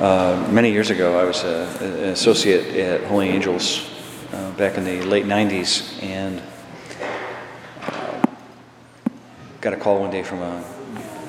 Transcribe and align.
Uh, 0.00 0.48
many 0.50 0.72
years 0.72 0.88
ago, 0.88 1.20
I 1.20 1.24
was 1.24 1.44
a, 1.44 1.66
an 1.82 2.08
associate 2.08 2.74
at 2.74 3.04
Holy 3.04 3.28
Angels 3.28 3.86
uh, 4.32 4.50
back 4.52 4.78
in 4.78 4.84
the 4.84 5.02
late 5.02 5.26
90s, 5.26 6.02
and 6.02 6.40
uh, 7.82 8.22
got 9.60 9.74
a 9.74 9.76
call 9.76 10.00
one 10.00 10.10
day 10.10 10.22
from 10.22 10.38
a 10.40 10.64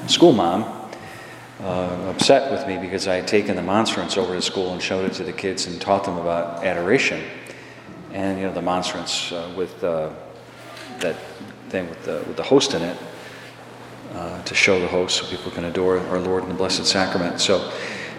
school 0.08 0.32
mom 0.32 0.64
uh, 1.60 2.14
upset 2.16 2.50
with 2.50 2.66
me 2.66 2.78
because 2.78 3.10
I 3.10 3.16
had 3.16 3.28
taken 3.28 3.58
the 3.58 3.62
monstrance 3.62 4.16
over 4.16 4.36
to 4.36 4.42
school 4.42 4.72
and 4.72 4.82
showed 4.82 5.04
it 5.04 5.16
to 5.16 5.26
the 5.26 5.34
kids 5.34 5.68
and 5.68 5.82
taught 5.82 6.06
them 6.06 6.18
about 6.18 6.64
adoration. 6.64 7.22
And, 8.14 8.40
you 8.40 8.46
know, 8.46 8.54
the 8.54 8.62
monstrance 8.62 9.34
uh, 9.34 9.52
with 9.54 9.82
that 9.82 11.18
thing 11.68 11.90
with 11.90 12.06
the, 12.06 12.24
with 12.26 12.38
the 12.38 12.44
host 12.44 12.74
in 12.74 12.84
it 12.84 12.98
to 14.46 14.56
show 14.56 14.80
the 14.80 14.88
host 14.88 15.18
so 15.18 15.26
people 15.26 15.52
can 15.52 15.66
adore 15.66 16.00
our 16.00 16.20
Lord 16.20 16.44
in 16.44 16.50
the 16.50 16.56
Blessed 16.56 16.86
Sacrament. 16.86 17.42
So 17.42 17.70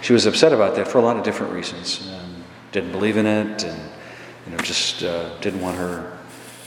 she 0.02 0.12
was 0.12 0.26
upset 0.26 0.52
about 0.52 0.74
that 0.74 0.88
for 0.88 0.98
a 0.98 1.00
lot 1.02 1.16
of 1.16 1.22
different 1.22 1.52
reasons. 1.52 2.10
Um, 2.12 2.44
didn't 2.72 2.92
believe 2.92 3.16
in 3.16 3.24
it 3.26 3.64
and, 3.64 3.90
you 4.46 4.52
know, 4.52 4.58
just 4.58 5.02
uh, 5.02 5.38
didn't 5.40 5.60
want 5.60 5.78
her 5.78 6.18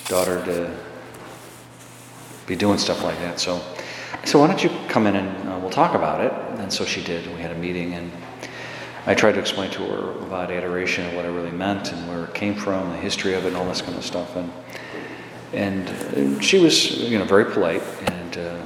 daughter 0.07 0.43
to 0.45 0.76
be 2.48 2.55
doing 2.55 2.77
stuff 2.77 3.03
like 3.03 3.17
that. 3.20 3.40
So 3.40 3.62
said, 4.23 4.40
why 4.40 4.48
don't 4.48 4.63
you 4.63 4.71
come 4.88 5.05
in 5.05 5.16
and 5.16 5.49
uh, 5.49 5.59
we'll 5.59 5.70
talk 5.70 5.93
about 5.93 6.21
it? 6.21 6.31
And 6.59 6.71
so 6.71 6.85
she 6.85 7.03
did. 7.03 7.27
We 7.35 7.41
had 7.41 7.52
a 7.52 7.57
meeting 7.57 7.93
and 7.93 8.12
I 9.05 9.13
tried 9.13 9.34
to 9.34 9.40
explain 9.40 9.70
to 9.71 9.84
her 9.84 10.12
about 10.26 10.49
adoration 10.49 11.05
and 11.05 11.15
what 11.15 11.26
it 11.26 11.29
really 11.29 11.52
meant 11.52 11.91
and 11.91 12.07
where 12.07 12.26
it 12.26 12.34
came 12.34 12.55
from, 12.55 12.90
the 12.90 12.98
history 12.98 13.35
of 13.35 13.45
it, 13.45 13.49
and 13.49 13.57
all 13.57 13.67
this 13.67 13.81
kind 13.81 13.95
of 13.98 14.04
stuff. 14.04 14.35
And 14.35 14.52
and 15.54 16.43
she 16.43 16.57
was, 16.57 16.98
you 16.98 17.20
know, 17.20 17.26
very 17.26 17.45
polite 17.45 17.84
and 18.07 18.38
uh, 18.38 18.57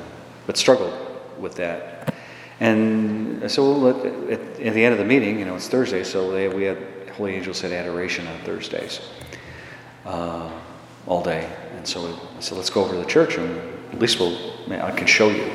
but 0.48 0.56
struggled 0.56 0.94
with 1.38 1.56
that. 1.56 2.14
And 2.60 3.50
so 3.50 3.90
at, 3.90 4.06
at, 4.06 4.40
at, 4.60 4.74
the 4.74 4.84
end 4.84 4.94
of 4.94 5.00
the 5.00 5.06
meeting, 5.06 5.40
you 5.40 5.46
know, 5.46 5.56
it's 5.56 5.70
Thursday, 5.70 6.04
so 6.04 6.32
they, 6.32 6.50
we 6.50 6.64
had 6.64 6.78
Holy 7.16 7.36
Angels 7.36 7.62
had 7.62 7.72
adoration 7.72 8.28
on 8.28 8.38
Thursdays 8.42 9.02
uh, 10.06 10.52
all 11.08 11.24
day. 11.24 11.50
And 11.76 11.88
so 11.88 12.18
I 12.38 12.42
said, 12.42 12.58
let's 12.58 12.70
go 12.70 12.84
over 12.84 12.94
to 12.94 13.00
the 13.00 13.06
church 13.06 13.38
and 13.38 13.58
at 13.92 14.00
least 14.00 14.20
we'll, 14.20 14.38
I 14.72 14.92
can 14.92 15.08
show 15.08 15.30
you 15.30 15.46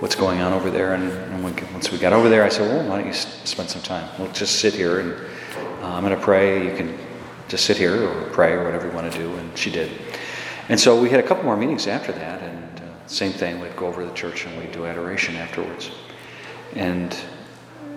what's 0.00 0.14
going 0.14 0.40
on 0.40 0.52
over 0.52 0.70
there. 0.70 0.94
And, 0.94 1.10
and 1.10 1.42
once 1.42 1.90
we 1.90 1.98
got 1.98 2.12
over 2.12 2.28
there, 2.28 2.44
I 2.44 2.48
said, 2.48 2.68
well, 2.68 2.88
why 2.88 2.98
don't 2.98 3.06
you 3.06 3.12
spend 3.12 3.70
some 3.70 3.82
time? 3.82 4.08
We'll 4.18 4.32
just 4.32 4.60
sit 4.60 4.74
here 4.74 5.00
and 5.00 5.12
uh, 5.82 5.94
I'm 5.94 6.04
going 6.04 6.16
to 6.16 6.20
pray. 6.20 6.64
You 6.64 6.76
can 6.76 6.96
just 7.48 7.64
sit 7.64 7.76
here 7.76 8.08
or 8.08 8.30
pray 8.30 8.52
or 8.52 8.64
whatever 8.64 8.86
you 8.86 8.92
want 8.92 9.12
to 9.12 9.18
do. 9.18 9.32
And 9.34 9.56
she 9.58 9.70
did. 9.70 9.90
And 10.68 10.78
so 10.78 11.00
we 11.00 11.10
had 11.10 11.20
a 11.20 11.22
couple 11.22 11.44
more 11.44 11.56
meetings 11.56 11.86
after 11.86 12.12
that. 12.12 12.42
And 12.42 12.80
uh, 12.80 13.06
same 13.06 13.32
thing, 13.32 13.60
we'd 13.60 13.76
go 13.76 13.86
over 13.86 14.02
to 14.02 14.08
the 14.08 14.14
church 14.14 14.46
and 14.46 14.58
we'd 14.58 14.72
do 14.72 14.86
adoration 14.86 15.36
afterwards. 15.36 15.90
And 16.74 17.16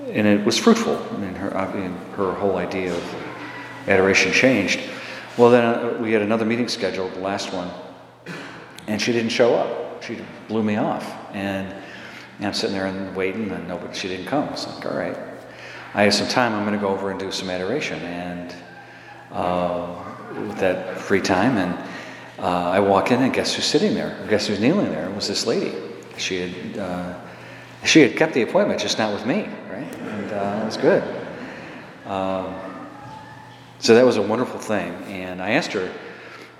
and 0.08 0.28
it 0.28 0.46
was 0.46 0.58
fruitful. 0.58 0.96
I 1.14 1.18
mean, 1.18 1.36
her, 1.36 1.56
I 1.58 1.74
mean, 1.74 1.94
her 2.16 2.32
whole 2.34 2.58
idea 2.58 2.94
of 2.94 3.16
adoration 3.88 4.32
changed. 4.32 4.80
Well, 5.38 5.50
then 5.50 5.66
uh, 5.66 5.98
we 6.00 6.14
had 6.14 6.22
another 6.22 6.46
meeting 6.46 6.68
scheduled, 6.68 7.14
the 7.14 7.20
last 7.20 7.52
one, 7.52 7.70
and 8.88 9.02
she 9.02 9.12
didn't 9.12 9.32
show 9.32 9.56
up. 9.56 10.04
She 10.04 10.20
blew 10.48 10.64
me 10.64 10.78
off. 10.78 11.04
And, 11.34 11.74
and 12.38 12.46
I'm 12.48 12.54
sitting 12.54 12.76
there 12.76 12.86
and 12.86 13.16
waiting, 13.16 13.52
and 13.52 13.68
nobody, 13.68 13.94
she 13.94 14.08
didn't 14.08 14.28
come. 14.28 14.48
It's 14.50 14.68
like, 14.68 14.86
all 14.86 14.98
right. 14.98 15.18
I 15.94 16.04
have 16.04 16.14
some 16.14 16.28
time, 16.28 16.54
I'm 16.54 16.66
going 16.66 16.80
to 16.80 16.82
go 16.82 16.90
over 16.90 17.12
and 17.12 17.20
do 17.20 17.32
some 17.32 17.50
adoration. 17.50 18.00
And 18.00 18.56
uh, 19.32 19.96
with 20.48 20.58
that 20.60 20.98
free 20.98 21.22
time, 21.22 21.58
and 21.58 21.74
uh, 22.40 22.70
I 22.70 22.80
walk 22.80 23.12
in, 23.12 23.22
and 23.22 23.34
guess 23.34 23.56
who's 23.56 23.66
sitting 23.66 23.94
there? 23.94 24.26
Guess 24.30 24.48
who's 24.48 24.60
kneeling 24.60 24.90
there? 24.90 25.10
It 25.10 25.16
was 25.16 25.28
this 25.28 25.46
lady. 25.46 25.74
She 26.18 26.42
had, 26.42 26.78
uh, 26.78 27.20
she 27.88 28.02
had 28.02 28.16
kept 28.16 28.34
the 28.34 28.42
appointment, 28.42 28.80
just 28.80 28.98
not 28.98 29.14
with 29.14 29.26
me, 29.26 29.48
right? 29.70 29.96
And 29.96 30.32
uh, 30.32 30.64
was 30.66 30.78
good. 30.78 31.04
Um, 32.06 32.56
so 33.80 33.96
that 33.96 34.06
was 34.06 34.18
a 34.18 34.22
wonderful 34.22 34.60
thing. 34.60 34.94
And 35.06 35.42
I 35.42 35.52
asked 35.52 35.74
her 35.74 35.92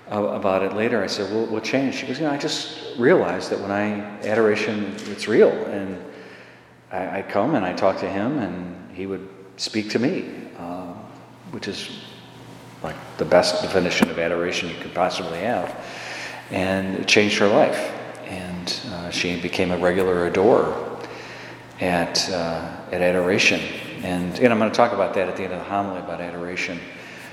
about 0.08 0.64
it 0.64 0.74
later. 0.74 1.04
I 1.04 1.08
said, 1.08 1.32
well, 1.34 1.46
what 1.48 1.64
changed? 1.64 2.00
She 2.00 2.08
goes, 2.08 2.20
you 2.20 2.26
know, 2.26 2.32
I 2.32 2.38
just 2.38 2.98
realized 2.98 3.50
that 3.50 3.60
when 3.60 3.72
I, 3.72 4.02
adoration, 4.28 4.96
it's 5.08 5.28
real. 5.28 5.50
And 5.50 6.04
I, 6.92 7.20
I 7.20 7.22
come 7.24 7.56
and 7.56 7.66
I 7.66 7.74
talk 7.74 7.98
to 8.00 8.10
him 8.10 8.40
and 8.40 8.96
he 8.96 9.06
would 9.06 9.28
speak 9.58 9.90
to 9.92 10.00
me, 10.00 10.30
uh, 10.58 10.94
which 11.52 11.68
is 11.68 11.90
like 12.84 12.96
the 13.18 13.26
best 13.26 13.64
definition 13.64 14.10
of 14.10 14.20
adoration 14.20 14.70
you 14.70 14.76
could 14.76 14.94
possibly 14.94 15.40
have. 15.40 15.84
And 16.52 16.96
it 16.98 17.08
changed 17.08 17.38
her 17.40 17.48
life. 17.48 17.92
And 18.26 18.80
uh, 18.90 19.10
she 19.10 19.40
became 19.40 19.72
a 19.72 19.78
regular 19.78 20.28
adorer 20.28 20.95
at, 21.80 22.30
uh, 22.30 22.78
at 22.92 23.02
adoration. 23.02 23.60
And, 24.04 24.38
and 24.40 24.54
I'm 24.54 24.60
going 24.60 24.70
to 24.70 24.76
talk 24.76 24.94
about 24.94 25.14
that 25.16 25.28
at 25.28 25.36
the 25.36 25.44
end 25.44 25.54
of 25.54 25.60
the 25.60 25.66
homily 25.66 26.00
about 26.00 26.22
adoration 26.22 26.80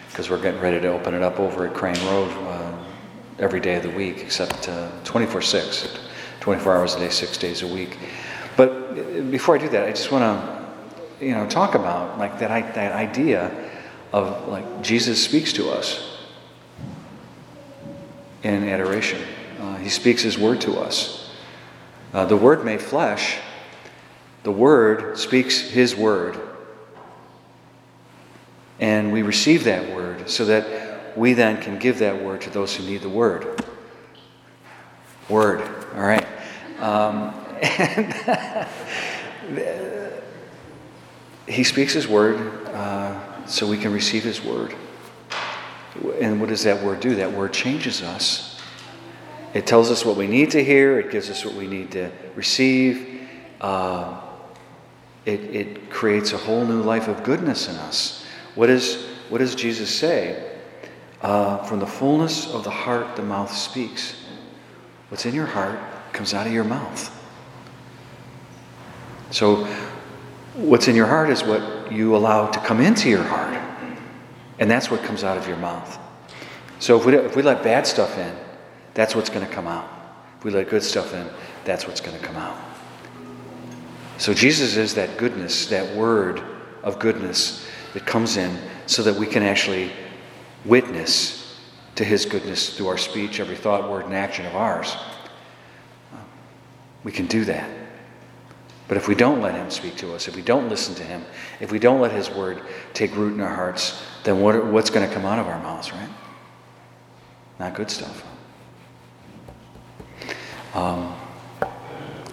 because 0.08 0.30
we're 0.30 0.41
getting 0.41 0.60
ready 0.60 0.80
to 0.80 0.88
open 0.88 1.14
it 1.14 1.22
up 1.22 1.41
over 1.41 1.66
at 1.66 1.75
Crane 1.75 2.03
Road 2.06 2.30
uh, 2.48 2.84
every 3.38 3.60
day 3.60 3.76
of 3.76 3.82
the 3.82 3.91
week, 3.91 4.19
except 4.19 4.69
uh, 4.69 4.91
24 5.04 5.42
6, 5.42 5.98
24 6.41 6.76
hours 6.76 6.94
a 6.94 6.98
day, 6.98 7.08
six 7.08 7.38
days 7.38 7.62
a 7.62 7.66
week. 7.66 7.98
But 8.56 8.70
uh, 8.70 9.22
before 9.31 9.54
I 9.56 9.58
do 9.58 9.69
that, 9.70 9.88
I 9.88 9.91
just 9.91 10.12
want 10.12 10.22
to, 11.19 11.25
you 11.25 11.32
know, 11.32 11.48
talk 11.48 11.75
about 11.75 12.19
like 12.19 12.38
that, 12.41 12.75
that 12.75 12.92
idea 12.92 13.70
of 14.12 14.48
like 14.48 14.82
Jesus 14.82 15.22
speaks 15.22 15.52
to 15.54 15.70
us 15.70 16.19
in 18.42 18.69
adoration. 18.69 19.20
Uh, 19.60 19.76
he 19.76 19.88
speaks 19.88 20.22
His 20.22 20.38
word 20.38 20.60
to 20.62 20.78
us. 20.78 21.31
Uh, 22.12 22.25
the 22.26 22.36
Word 22.36 22.64
made 22.64 22.82
flesh. 22.82 23.38
The 24.42 24.53
Word 24.53 25.19
speaks 25.19 25.60
His 25.60 25.94
word 25.94 26.38
and 28.82 29.12
we 29.12 29.22
receive 29.22 29.64
that 29.64 29.94
word 29.94 30.28
so 30.28 30.44
that 30.47 31.16
we 31.16 31.34
then 31.34 31.62
can 31.62 31.78
give 31.78 32.00
that 32.00 32.20
word 32.20 32.41
to 32.41 32.50
those 32.50 32.75
who 32.75 32.84
need 32.84 33.00
the 33.00 33.08
word. 33.08 33.64
Word, 35.28 35.60
all 35.94 36.02
right. 36.02 36.26
Um, 36.81 37.32
he 41.47 41.62
speaks 41.62 41.92
his 41.92 42.08
word 42.08 42.66
uh, 42.70 43.47
so 43.47 43.69
we 43.69 43.78
can 43.78 43.92
receive 43.92 44.25
his 44.25 44.42
word. 44.42 44.75
And 46.20 46.41
what 46.41 46.48
does 46.48 46.64
that 46.64 46.82
word 46.82 46.98
do? 46.98 47.14
That 47.14 47.31
word 47.32 47.52
changes 47.52 48.02
us. 48.02 48.60
It 49.54 49.64
tells 49.64 49.92
us 49.92 50.04
what 50.04 50.16
we 50.16 50.26
need 50.26 50.50
to 50.52 50.64
hear, 50.64 50.98
it 50.98 51.12
gives 51.12 51.31
us 51.31 51.44
what 51.44 51.54
we 51.54 51.69
need 51.69 51.92
to 51.92 52.10
receive. 52.34 53.28
Uh, 53.60 54.20
it, 55.25 55.41
it 55.55 55.91
creates 55.91 56.33
a 56.33 56.38
whole 56.38 56.65
new 56.65 56.83
life 56.83 57.09
of 57.09 57.22
goodness 57.22 57.69
in 57.69 57.77
us. 57.77 58.25
What, 58.55 58.69
is, 58.69 59.06
what 59.28 59.38
does 59.38 59.55
Jesus 59.55 59.94
say? 59.94 60.50
Uh, 61.21 61.59
from 61.65 61.78
the 61.78 61.87
fullness 61.87 62.53
of 62.53 62.65
the 62.65 62.71
heart, 62.71 63.15
the 63.15 63.22
mouth 63.22 63.53
speaks. 63.53 64.25
What's 65.09 65.25
in 65.25 65.34
your 65.34 65.47
heart 65.47 65.78
comes 66.12 66.34
out 66.34 66.47
of 66.47 66.53
your 66.53 66.65
mouth. 66.65 67.19
So, 69.31 69.65
what's 70.55 70.88
in 70.88 70.97
your 70.97 71.06
heart 71.06 71.31
is 71.31 71.43
what 71.43 71.93
you 71.93 72.16
allow 72.16 72.49
to 72.50 72.59
come 72.61 72.81
into 72.81 73.09
your 73.09 73.22
heart. 73.22 73.59
And 74.59 74.71
that's 74.71 74.91
what 74.91 75.03
comes 75.05 75.25
out 75.25 75.38
of 75.38 75.47
your 75.49 75.56
mouth. 75.56 75.99
So, 76.81 76.99
if 76.99 77.06
we, 77.06 77.15
if 77.15 77.37
we 77.37 77.43
let 77.43 77.62
bad 77.62 77.87
stuff 77.87 78.19
in, 78.19 78.34
that's 78.94 79.15
what's 79.15 79.31
going 79.31 79.47
to 79.47 79.53
come 79.53 79.66
out. 79.66 79.88
If 80.38 80.44
we 80.44 80.50
let 80.50 80.69
good 80.69 80.82
stuff 80.82 81.15
in, 81.15 81.28
that's 81.65 81.87
what's 81.87 82.00
going 82.00 82.19
to 82.19 82.25
come 82.25 82.37
out. 82.37 82.72
So, 84.22 84.33
Jesus 84.33 84.77
is 84.77 84.94
that 84.94 85.16
goodness, 85.16 85.66
that 85.66 85.97
word 85.97 86.44
of 86.84 87.00
goodness 87.00 87.66
that 87.93 88.06
comes 88.06 88.37
in 88.37 88.56
so 88.87 89.03
that 89.03 89.16
we 89.16 89.27
can 89.27 89.43
actually 89.43 89.91
witness 90.65 91.59
to 91.97 92.05
His 92.05 92.25
goodness 92.25 92.77
through 92.77 92.87
our 92.87 92.99
speech, 92.99 93.41
every 93.41 93.56
thought, 93.56 93.91
word, 93.91 94.05
and 94.05 94.15
action 94.15 94.47
of 94.47 94.55
ours. 94.55 94.94
We 97.02 97.11
can 97.11 97.26
do 97.26 97.44
that. 97.46 97.69
But 98.87 98.96
if 98.96 99.08
we 99.08 99.17
don't 99.17 99.41
let 99.41 99.56
Him 99.56 99.73
speak 99.73 99.96
to 99.96 100.14
us, 100.14 100.29
if 100.29 100.37
we 100.37 100.43
don't 100.43 100.69
listen 100.69 100.94
to 100.94 101.02
Him, 101.02 101.25
if 101.58 101.73
we 101.73 101.81
don't 101.81 102.00
let 102.00 102.12
His 102.12 102.31
word 102.31 102.62
take 102.94 103.17
root 103.17 103.35
in 103.35 103.41
our 103.41 103.52
hearts, 103.52 104.05
then 104.23 104.41
what, 104.41 104.64
what's 104.67 104.91
going 104.91 105.05
to 105.05 105.12
come 105.12 105.25
out 105.25 105.41
of 105.41 105.49
our 105.49 105.61
mouths, 105.64 105.91
right? 105.91 106.11
Not 107.58 107.75
good 107.75 107.91
stuff. 107.91 108.25
Um, 110.75 111.12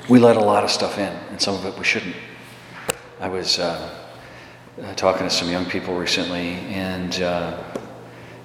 we 0.09 0.19
let 0.19 0.35
a 0.35 0.41
lot 0.41 0.63
of 0.63 0.71
stuff 0.71 0.97
in, 0.97 1.13
and 1.29 1.41
some 1.41 1.55
of 1.55 1.65
it 1.65 1.77
we 1.77 1.83
shouldn't. 1.83 2.15
I 3.19 3.29
was. 3.29 3.59
Uh, 3.59 3.95
uh, 4.81 4.93
talking 4.95 5.27
to 5.27 5.29
some 5.29 5.49
young 5.49 5.65
people 5.65 5.93
recently, 5.97 6.51
and 6.71 7.21
uh, 7.21 7.61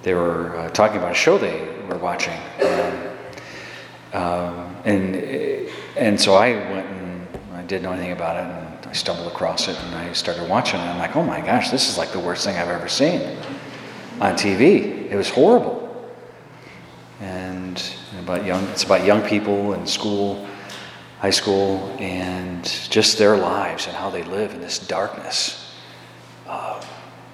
they 0.03 0.15
were 0.15 0.57
uh, 0.57 0.69
talking 0.71 0.97
about 0.97 1.13
a 1.13 1.15
show 1.15 1.39
they 1.39 1.61
were 1.89 1.99
watching. 1.99 2.39
Um, 4.13 4.77
and 4.85 5.17
and 5.97 6.21
so 6.21 6.35
I 6.35 6.51
went 6.71 6.87
and 6.87 7.29
I 7.53 7.63
didn't 7.63 7.83
know 7.83 7.93
anything 7.93 8.13
about 8.13 8.37
it, 8.37 8.49
and 8.49 8.87
I 8.89 8.93
stumbled 8.93 9.27
across 9.29 9.69
it, 9.69 9.77
and 9.77 9.95
I 9.95 10.13
started 10.13 10.49
watching 10.49 10.81
it. 10.81 10.85
I'm 10.85 10.99
like, 10.99 11.17
oh 11.17 11.23
my 11.23 11.41
gosh, 11.41 11.71
this 11.71 11.89
is 11.89 11.99
like 11.99 12.13
the 12.13 12.21
worst 12.21 12.45
thing 12.45 12.57
I've 12.57 12.69
ever 12.69 12.89
seen 12.89 13.21
on 14.21 14.35
TV. 14.35 15.11
It 15.11 15.17
was 15.17 15.31
horrible. 15.31 15.83
And 17.21 17.81
about 18.21 18.45
young, 18.45 18.65
it's 18.69 18.83
about 18.83 19.05
young 19.05 19.23
people 19.23 19.75
in 19.75 19.87
school, 19.87 20.47
high 21.21 21.31
school, 21.31 21.95
and 21.99 22.65
just 22.91 23.19
their 23.19 23.37
lives 23.37 23.87
and 23.87 23.97
how 23.97 24.11
they 24.11 24.25
live 24.25 24.53
in 24.53 24.61
this 24.61 24.79
darkness 24.79 25.65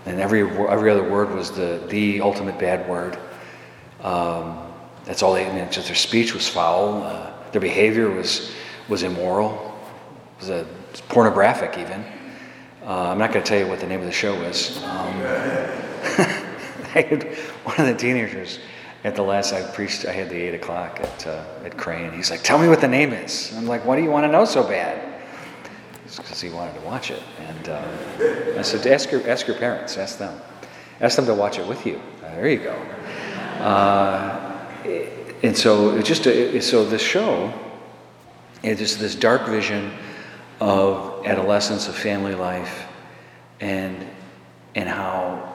and 0.06 0.20
every 0.20 0.42
every 0.42 0.90
other 0.90 1.08
word 1.08 1.34
was 1.34 1.50
the 1.50 1.82
the 1.88 2.20
ultimate 2.20 2.58
bad 2.58 2.88
word. 2.88 3.18
Um, 4.02 4.66
that's 5.04 5.22
all 5.22 5.34
they. 5.34 5.46
I 5.46 5.54
mean, 5.54 5.70
just 5.70 5.86
their 5.86 5.96
speech 5.96 6.34
was 6.34 6.48
foul. 6.48 7.02
Uh, 7.02 7.32
their 7.52 7.60
behavior 7.60 8.10
was 8.10 8.52
was 8.88 9.02
immoral. 9.02 9.78
It 10.36 10.40
was 10.40 10.50
a 10.50 10.66
pornographic 11.08 11.78
even. 11.78 12.04
Uh, 12.82 13.10
I'm 13.10 13.18
not 13.18 13.32
going 13.32 13.44
to 13.44 13.48
tell 13.48 13.58
you 13.58 13.66
what 13.66 13.80
the 13.80 13.86
name 13.86 14.00
of 14.00 14.06
the 14.06 14.12
show 14.12 14.34
is. 14.42 14.82
Um, 14.82 15.20
one 17.64 17.78
of 17.78 17.86
the 17.86 17.94
teenagers 17.96 18.58
at 19.04 19.14
the 19.16 19.22
last 19.22 19.52
I 19.52 19.62
preached. 19.62 20.04
I 20.04 20.12
had 20.12 20.28
the 20.28 20.36
eight 20.36 20.54
o'clock 20.54 21.00
at 21.00 21.26
uh, 21.26 21.44
at 21.64 21.76
Crane. 21.76 22.12
He's 22.12 22.30
like, 22.30 22.42
"Tell 22.42 22.58
me 22.58 22.68
what 22.68 22.80
the 22.80 22.88
name 22.88 23.12
is." 23.12 23.52
I'm 23.56 23.66
like, 23.66 23.84
"What 23.84 23.96
do 23.96 24.02
you 24.02 24.10
want 24.10 24.24
to 24.24 24.32
know 24.32 24.44
so 24.44 24.62
bad?" 24.62 25.10
It's 26.10 26.18
because 26.18 26.40
he 26.40 26.50
wanted 26.50 26.74
to 26.74 26.80
watch 26.80 27.12
it. 27.12 27.22
And 27.38 27.68
uh, 27.68 28.58
I 28.58 28.62
said, 28.62 28.84
ask 28.88 29.12
your, 29.12 29.30
ask 29.30 29.46
your 29.46 29.56
parents, 29.56 29.96
ask 29.96 30.18
them. 30.18 30.40
Ask 31.00 31.14
them 31.14 31.26
to 31.26 31.34
watch 31.34 31.56
it 31.60 31.64
with 31.68 31.86
you. 31.86 32.02
Uh, 32.20 32.34
there 32.34 32.48
you 32.48 32.58
go. 32.58 32.72
Uh, 33.62 34.66
and 35.44 35.56
so 35.56 35.96
it 35.96 36.04
just 36.04 36.26
it, 36.26 36.64
so 36.64 36.84
this 36.84 37.00
show 37.00 37.54
is 38.64 38.80
just 38.80 38.98
this 38.98 39.14
dark 39.14 39.46
vision 39.46 39.92
of 40.58 41.24
adolescence, 41.24 41.86
of 41.86 41.94
family 41.94 42.34
life, 42.34 42.88
and 43.60 44.04
and 44.74 44.88
how 44.88 45.49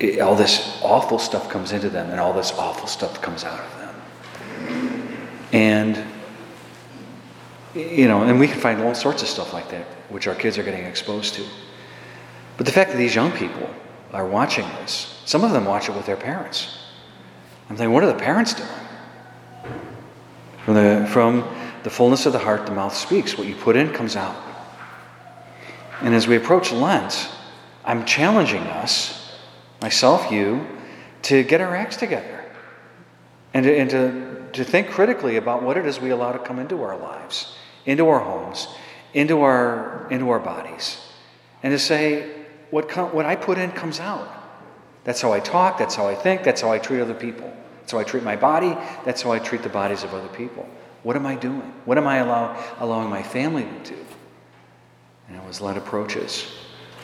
it, 0.00 0.20
all 0.20 0.34
this 0.34 0.80
awful 0.82 1.18
stuff 1.18 1.48
comes 1.48 1.72
into 1.72 1.88
them, 1.88 2.10
and 2.10 2.20
all 2.20 2.32
this 2.32 2.52
awful 2.52 2.86
stuff 2.86 3.20
comes 3.20 3.44
out 3.44 3.60
of 3.60 3.78
them. 3.78 5.18
And 5.52 6.04
you 7.74 8.06
know, 8.06 8.22
and 8.22 8.38
we 8.38 8.46
can 8.46 8.60
find 8.60 8.80
all 8.80 8.94
sorts 8.94 9.22
of 9.22 9.28
stuff 9.28 9.52
like 9.52 9.68
that, 9.70 9.84
which 10.08 10.26
our 10.28 10.34
kids 10.34 10.58
are 10.58 10.62
getting 10.62 10.84
exposed 10.84 11.34
to. 11.34 11.44
But 12.56 12.66
the 12.66 12.72
fact 12.72 12.92
that 12.92 12.96
these 12.96 13.14
young 13.14 13.32
people 13.32 13.68
are 14.12 14.26
watching 14.26 14.66
this, 14.80 15.20
some 15.24 15.42
of 15.42 15.50
them 15.50 15.64
watch 15.64 15.88
it 15.88 15.94
with 15.94 16.06
their 16.06 16.16
parents. 16.16 16.78
I'm 17.68 17.76
thinking, 17.76 17.92
what 17.92 18.04
are 18.04 18.12
the 18.12 18.18
parents 18.18 18.54
doing? 18.54 18.68
From 20.64 20.74
the, 20.74 21.08
from 21.10 21.44
the 21.82 21.90
fullness 21.90 22.26
of 22.26 22.32
the 22.32 22.38
heart, 22.38 22.66
the 22.66 22.72
mouth 22.72 22.94
speaks. 22.94 23.36
What 23.36 23.48
you 23.48 23.56
put 23.56 23.74
in 23.74 23.92
comes 23.92 24.14
out. 24.14 24.36
And 26.00 26.14
as 26.14 26.28
we 26.28 26.36
approach 26.36 26.70
Lent, 26.70 27.28
I'm 27.84 28.04
challenging 28.04 28.62
us, 28.62 29.23
myself, 29.84 30.32
you, 30.32 30.66
to 31.20 31.42
get 31.42 31.60
our 31.60 31.76
acts 31.76 31.96
together 31.96 32.42
and 33.52 33.64
to, 33.64 33.76
and 33.76 33.90
to, 33.90 34.48
to 34.54 34.64
think 34.64 34.88
critically 34.88 35.36
about 35.36 35.62
what 35.62 35.76
it 35.76 35.84
is 35.84 36.00
we 36.00 36.08
allow 36.08 36.32
to 36.32 36.38
come 36.38 36.58
into 36.58 36.82
our 36.82 36.96
lives 36.96 37.54
into 37.86 38.08
our 38.08 38.18
homes, 38.18 38.68
into 39.12 39.42
our, 39.42 40.06
into 40.10 40.30
our 40.30 40.38
bodies, 40.38 40.98
and 41.62 41.72
to 41.72 41.78
say, 41.78 42.30
what, 42.70 42.88
com- 42.88 43.12
what 43.14 43.26
I 43.26 43.36
put 43.36 43.58
in 43.58 43.70
comes 43.72 44.00
out. 44.00 44.26
That's 45.04 45.20
how 45.20 45.32
I 45.32 45.40
talk, 45.40 45.78
that's 45.78 45.94
how 45.94 46.06
I 46.06 46.14
think, 46.14 46.44
that's 46.44 46.62
how 46.62 46.72
I 46.72 46.78
treat 46.78 47.00
other 47.00 47.14
people. 47.14 47.52
That's 47.80 47.92
how 47.92 47.98
I 47.98 48.04
treat 48.04 48.22
my 48.22 48.36
body, 48.36 48.74
that's 49.04 49.20
how 49.20 49.32
I 49.32 49.38
treat 49.38 49.62
the 49.62 49.68
bodies 49.68 50.02
of 50.02 50.14
other 50.14 50.28
people. 50.28 50.66
What 51.02 51.16
am 51.16 51.26
I 51.26 51.34
doing? 51.34 51.74
What 51.84 51.98
am 51.98 52.06
I 52.06 52.18
allow, 52.18 52.56
allowing 52.78 53.10
my 53.10 53.22
family 53.22 53.64
to 53.64 53.90
do? 53.90 54.06
And 55.28 55.38
as 55.42 55.60
Lent 55.60 55.76
approaches, 55.76 56.46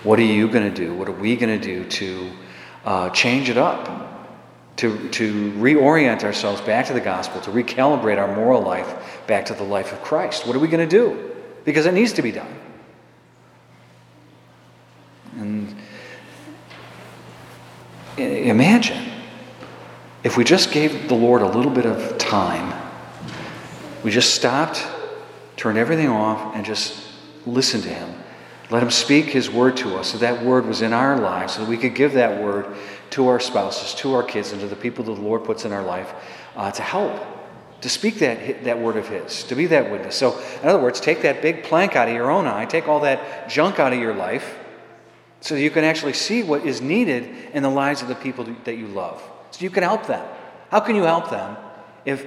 what 0.02 0.18
are 0.18 0.24
you 0.24 0.48
going 0.48 0.72
to 0.72 0.74
do? 0.74 0.94
What 0.94 1.08
are 1.08 1.12
we 1.12 1.36
going 1.36 1.60
to 1.60 1.62
do 1.62 1.84
to 1.84 2.30
uh, 2.84 3.10
change 3.10 3.50
it 3.50 3.58
up? 3.58 4.10
to, 4.80 5.10
to 5.10 5.52
reorient 5.52 6.24
ourselves 6.24 6.62
back 6.62 6.86
to 6.86 6.94
the 6.94 7.02
gospel, 7.02 7.38
to 7.42 7.50
recalibrate 7.50 8.16
our 8.16 8.34
moral 8.34 8.62
life 8.62 9.20
back 9.26 9.44
to 9.44 9.54
the 9.54 9.62
life 9.62 9.92
of 9.92 10.00
Christ. 10.00 10.46
What 10.46 10.56
are 10.56 10.58
we 10.58 10.68
going 10.68 10.88
to 10.88 10.90
do? 10.90 11.32
Because 11.66 11.84
it 11.84 11.92
needs 11.92 12.14
to 12.14 12.22
be 12.22 12.32
done. 12.32 12.58
And 15.36 15.76
imagine 18.16 19.04
if 20.24 20.38
we 20.38 20.44
just 20.44 20.72
gave 20.72 21.08
the 21.08 21.14
Lord 21.14 21.42
a 21.42 21.48
little 21.48 21.70
bit 21.70 21.84
of 21.84 22.16
time, 22.16 22.74
we 24.02 24.10
just 24.10 24.34
stopped, 24.34 24.86
turned 25.56 25.76
everything 25.76 26.08
off, 26.08 26.54
and 26.56 26.64
just 26.64 27.06
listened 27.44 27.82
to 27.82 27.90
Him. 27.90 28.19
Let 28.70 28.82
Him 28.82 28.90
speak 28.90 29.26
His 29.26 29.50
word 29.50 29.76
to 29.78 29.96
us, 29.96 30.12
so 30.12 30.18
that 30.18 30.44
word 30.44 30.66
was 30.66 30.80
in 30.80 30.92
our 30.92 31.18
lives, 31.18 31.54
so 31.54 31.60
that 31.60 31.68
we 31.68 31.76
could 31.76 31.94
give 31.94 32.12
that 32.12 32.40
word 32.42 32.66
to 33.10 33.26
our 33.28 33.40
spouses, 33.40 33.94
to 34.00 34.14
our 34.14 34.22
kids, 34.22 34.52
and 34.52 34.60
to 34.60 34.68
the 34.68 34.76
people 34.76 35.04
that 35.04 35.14
the 35.14 35.20
Lord 35.20 35.44
puts 35.44 35.64
in 35.64 35.72
our 35.72 35.82
life 35.82 36.12
uh, 36.54 36.70
to 36.70 36.82
help, 36.82 37.20
to 37.80 37.88
speak 37.88 38.20
that, 38.20 38.64
that 38.64 38.78
word 38.78 38.96
of 38.96 39.08
His, 39.08 39.42
to 39.44 39.56
be 39.56 39.66
that 39.66 39.90
witness. 39.90 40.14
So, 40.14 40.38
in 40.62 40.68
other 40.68 40.80
words, 40.80 41.00
take 41.00 41.22
that 41.22 41.42
big 41.42 41.64
plank 41.64 41.96
out 41.96 42.08
of 42.08 42.14
your 42.14 42.30
own 42.30 42.46
eye, 42.46 42.64
take 42.64 42.86
all 42.86 43.00
that 43.00 43.48
junk 43.48 43.80
out 43.80 43.92
of 43.92 43.98
your 43.98 44.14
life, 44.14 44.56
so 45.40 45.54
you 45.54 45.70
can 45.70 45.84
actually 45.84 46.12
see 46.12 46.42
what 46.42 46.64
is 46.64 46.80
needed 46.80 47.28
in 47.52 47.62
the 47.62 47.70
lives 47.70 48.02
of 48.02 48.08
the 48.08 48.14
people 48.14 48.44
that 48.64 48.76
you 48.76 48.86
love. 48.86 49.22
So 49.50 49.62
you 49.64 49.70
can 49.70 49.82
help 49.82 50.06
them. 50.06 50.26
How 50.70 50.80
can 50.80 50.94
you 50.94 51.02
help 51.02 51.30
them 51.30 51.56
if 52.04 52.26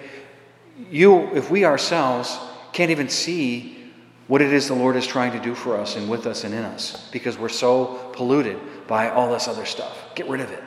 you, 0.89 1.33
if 1.35 1.49
we 1.49 1.63
ourselves 1.63 2.37
can't 2.73 2.91
even 2.91 3.07
see 3.07 3.82
what 4.27 4.41
it 4.41 4.53
is 4.53 4.67
the 4.67 4.73
Lord 4.73 4.95
is 4.95 5.05
trying 5.05 5.33
to 5.33 5.39
do 5.39 5.53
for 5.53 5.77
us 5.77 5.95
and 5.95 6.09
with 6.09 6.25
us 6.25 6.43
and 6.43 6.53
in 6.53 6.63
us 6.63 7.09
because 7.11 7.37
we're 7.37 7.49
so 7.49 8.09
polluted 8.13 8.57
by 8.87 9.09
all 9.09 9.31
this 9.31 9.47
other 9.47 9.65
stuff? 9.65 9.97
Get 10.15 10.27
rid 10.29 10.39
of 10.41 10.51
it. 10.51 10.63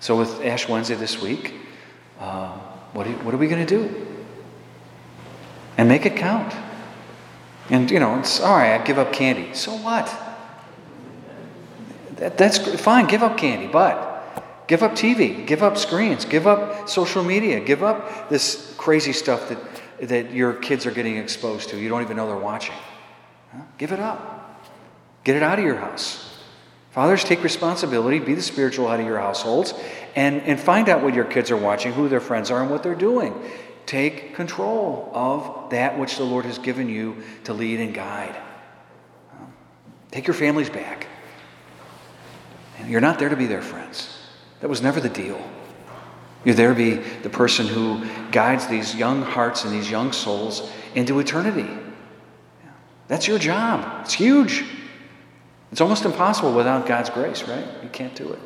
So, 0.00 0.16
with 0.16 0.40
Ash 0.44 0.68
Wednesday 0.68 0.94
this 0.94 1.20
week, 1.20 1.54
uh, 2.20 2.52
what, 2.92 3.06
are, 3.06 3.12
what 3.24 3.34
are 3.34 3.38
we 3.38 3.48
going 3.48 3.66
to 3.66 3.78
do? 3.78 4.06
And 5.76 5.88
make 5.88 6.06
it 6.06 6.16
count. 6.16 6.54
And, 7.68 7.90
you 7.90 7.98
know, 7.98 8.18
it's 8.18 8.40
all 8.40 8.56
right, 8.56 8.80
I 8.80 8.84
give 8.84 8.98
up 8.98 9.12
candy. 9.12 9.52
So 9.54 9.72
what? 9.72 10.06
That, 12.16 12.38
that's 12.38 12.58
fine, 12.80 13.06
give 13.06 13.22
up 13.22 13.36
candy, 13.36 13.66
but 13.66 14.64
give 14.68 14.82
up 14.82 14.92
TV, 14.92 15.46
give 15.46 15.62
up 15.62 15.76
screens, 15.76 16.24
give 16.24 16.46
up 16.46 16.88
social 16.88 17.22
media, 17.22 17.60
give 17.60 17.82
up 17.82 18.28
this 18.28 18.74
crazy 18.78 19.12
stuff 19.12 19.48
that, 19.48 19.58
that 20.00 20.32
your 20.32 20.54
kids 20.54 20.86
are 20.86 20.90
getting 20.90 21.16
exposed 21.16 21.70
to. 21.70 21.78
You 21.78 21.88
don't 21.88 22.02
even 22.02 22.16
know 22.16 22.26
they're 22.26 22.36
watching. 22.36 22.74
Huh? 23.52 23.62
Give 23.78 23.92
it 23.92 24.00
up. 24.00 24.64
Get 25.24 25.36
it 25.36 25.42
out 25.42 25.58
of 25.58 25.64
your 25.64 25.76
house. 25.76 26.38
Fathers, 26.90 27.24
take 27.24 27.42
responsibility, 27.42 28.18
be 28.18 28.34
the 28.34 28.42
spiritual 28.42 28.88
head 28.88 29.00
of 29.00 29.06
your 29.06 29.18
households, 29.18 29.74
and, 30.14 30.40
and 30.42 30.58
find 30.58 30.88
out 30.88 31.02
what 31.02 31.14
your 31.14 31.26
kids 31.26 31.50
are 31.50 31.56
watching, 31.56 31.92
who 31.92 32.08
their 32.08 32.20
friends 32.20 32.50
are, 32.50 32.62
and 32.62 32.70
what 32.70 32.82
they're 32.82 32.94
doing. 32.94 33.34
Take 33.84 34.34
control 34.34 35.10
of 35.12 35.70
that 35.70 35.98
which 35.98 36.16
the 36.16 36.24
Lord 36.24 36.44
has 36.46 36.58
given 36.58 36.88
you 36.88 37.22
to 37.44 37.52
lead 37.52 37.80
and 37.80 37.94
guide. 37.94 38.34
Take 40.10 40.26
your 40.26 40.34
families 40.34 40.70
back. 40.70 41.06
You're 42.86 43.00
not 43.00 43.18
there 43.18 43.28
to 43.28 43.36
be 43.36 43.46
their 43.46 43.62
friends. 43.62 44.16
That 44.60 44.68
was 44.68 44.80
never 44.80 45.00
the 45.00 45.08
deal. 45.08 45.38
You're 46.46 46.54
there 46.54 46.74
be 46.74 46.94
the 46.94 47.28
person 47.28 47.66
who 47.66 48.06
guides 48.30 48.68
these 48.68 48.94
young 48.94 49.20
hearts 49.20 49.64
and 49.64 49.74
these 49.74 49.90
young 49.90 50.12
souls 50.12 50.70
into 50.94 51.18
eternity. 51.18 51.68
That's 53.08 53.26
your 53.26 53.40
job. 53.40 54.04
It's 54.04 54.14
huge. 54.14 54.64
It's 55.72 55.80
almost 55.80 56.04
impossible 56.04 56.54
without 56.54 56.86
God's 56.86 57.10
grace, 57.10 57.42
right? 57.48 57.66
You 57.82 57.88
can't 57.88 58.14
do 58.14 58.32
it. 58.32 58.38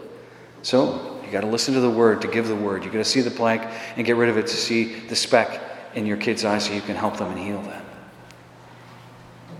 So 0.62 1.20
you 1.26 1.30
got 1.30 1.42
to 1.42 1.46
listen 1.46 1.74
to 1.74 1.80
the 1.80 1.90
word 1.90 2.22
to 2.22 2.28
give 2.28 2.48
the 2.48 2.56
word. 2.56 2.86
You 2.86 2.90
got 2.90 2.98
to 2.98 3.04
see 3.04 3.20
the 3.20 3.30
plank 3.30 3.60
and 3.96 4.06
get 4.06 4.16
rid 4.16 4.30
of 4.30 4.38
it 4.38 4.46
to 4.46 4.56
see 4.56 4.94
the 5.00 5.14
speck 5.14 5.60
in 5.94 6.06
your 6.06 6.16
kid's 6.16 6.42
eye 6.42 6.56
so 6.56 6.72
you 6.72 6.80
can 6.80 6.96
help 6.96 7.18
them 7.18 7.30
and 7.30 7.38
heal 7.38 7.60
them. 7.60 7.84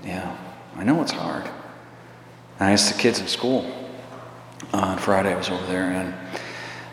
Yeah, 0.03 0.35
I 0.77 0.85
know 0.85 1.03
it's 1.03 1.13
hard. 1.13 1.47
I 2.59 2.73
asked 2.73 2.91
the 2.91 2.99
kids 2.99 3.21
in 3.21 3.29
school 3.29 3.71
on 4.73 4.97
Friday. 4.97 5.31
I 5.31 5.37
was 5.37 5.51
over 5.51 5.67
there 5.67 5.91
and 5.91 6.15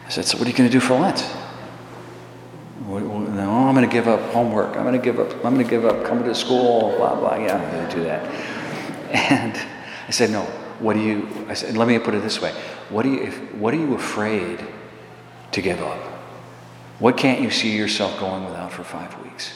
I 0.08 0.10
said, 0.10 0.26
"So 0.26 0.38
what 0.40 0.48
are 0.48 0.50
you 0.50 0.58
going 0.58 0.70
to 0.70 0.74
do 0.74 0.80
for 0.80 0.96
Lent?" 0.96 1.24
No, 2.88 3.68
I'm 3.68 3.76
going 3.76 3.88
to 3.88 3.94
give 3.94 4.08
up 4.08 4.22
homework. 4.32 4.76
I'm 4.78 4.84
going 4.84 4.94
to 4.94 5.04
give 5.04 5.20
up. 5.20 5.32
I'm 5.46 5.54
going 5.54 5.66
to 5.66 5.70
give 5.70 5.86
up 5.86 6.06
coming 6.06 6.24
to 6.24 6.34
school. 6.34 6.96
Blah 6.98 7.20
blah. 7.20 7.36
Yeah, 7.36 7.58
I'm 7.58 7.72
going 7.72 7.90
to 7.90 7.96
do 7.96 8.04
that. 8.06 8.58
And 9.12 9.58
I 10.08 10.12
said, 10.12 10.32
no, 10.32 10.44
what 10.80 10.94
do 10.94 11.02
you, 11.02 11.28
I 11.50 11.54
said, 11.54 11.76
let 11.76 11.88
me 11.88 11.98
put 12.00 12.14
it 12.14 12.22
this 12.22 12.42
way. 12.42 12.52
What, 12.90 13.04
do 13.04 13.10
you, 13.10 13.24
if, 13.24 13.56
what 13.56 13.74
are 13.74 13.78
you 13.78 13.94
afraid 13.96 14.66
to 15.52 15.62
give 15.62 15.82
up? 15.82 16.02
What 17.00 17.18
can't 17.18 17.42
you 17.42 17.52
see 17.52 17.76
yourself 17.76 18.20
going 18.20 18.46
without 18.46 18.72
for 18.72 18.84
five 18.84 19.22
weeks? 19.24 19.54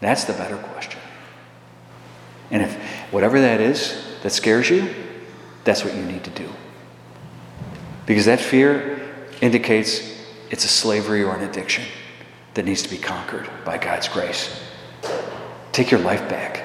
That's 0.00 0.24
the 0.24 0.32
better 0.32 0.56
question. 0.56 1.00
And 2.50 2.62
if 2.62 2.74
whatever 3.12 3.40
that 3.40 3.60
is 3.60 4.02
that 4.22 4.30
scares 4.30 4.70
you, 4.70 4.94
that's 5.64 5.84
what 5.84 5.94
you 5.94 6.02
need 6.02 6.24
to 6.24 6.30
do. 6.30 6.48
Because 8.04 8.26
that 8.26 8.40
fear 8.40 8.95
indicates 9.40 10.00
it's 10.50 10.64
a 10.64 10.68
slavery 10.68 11.22
or 11.22 11.34
an 11.34 11.48
addiction 11.48 11.84
that 12.54 12.64
needs 12.64 12.82
to 12.82 12.88
be 12.88 12.98
conquered 12.98 13.48
by 13.64 13.78
God's 13.78 14.08
grace. 14.08 14.62
Take 15.72 15.90
your 15.90 16.00
life 16.00 16.28
back. 16.28 16.62